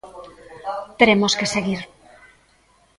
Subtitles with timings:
[0.99, 1.81] Teremos que seguir.